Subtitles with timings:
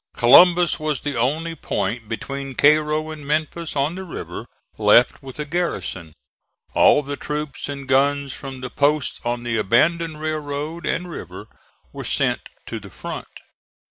[0.15, 4.47] Columbus was the only point between Cairo and Memphis, on the river,
[4.79, 6.13] left with a garrison.
[6.73, 11.47] All the troops and guns from the posts on the abandoned railroad and river
[11.93, 13.27] were sent to the front.